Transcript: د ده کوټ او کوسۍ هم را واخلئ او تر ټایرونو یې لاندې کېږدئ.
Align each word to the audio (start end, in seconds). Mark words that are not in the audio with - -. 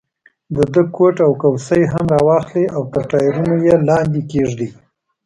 د 0.55 0.57
ده 0.73 0.81
کوټ 0.95 1.15
او 1.25 1.31
کوسۍ 1.41 1.83
هم 1.93 2.05
را 2.13 2.19
واخلئ 2.27 2.65
او 2.75 2.81
تر 2.93 3.03
ټایرونو 3.11 3.55
یې 3.65 3.75
لاندې 3.87 4.21
کېږدئ. 4.31 4.69